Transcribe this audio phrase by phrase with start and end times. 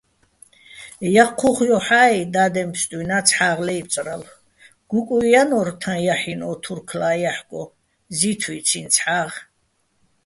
[1.13, 4.37] ჲაჴჴუხ ჲოჰ̦ა́ჲ, დადემფსტუა́ჲ ცჰ̦ა́ღ ლაჲბწრალო̆,
[4.89, 7.63] გუკუჲ ჲანო́რ თაჼ ჲაჰ̦ინო̆ ო თურქლა ჲაჰ̦გო
[8.17, 9.31] ზითვიციჼ ცჰ̦ა́ღ.